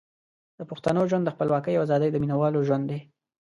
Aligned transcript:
د 0.57 0.59
پښتنو 0.69 1.01
ژوند 1.09 1.23
د 1.25 1.33
خپلواکۍ 1.35 1.73
او 1.75 1.83
ازادۍ 1.85 2.09
د 2.11 2.17
مینوالو 2.23 2.65
ژوند 2.67 2.85
دی. 2.91 2.99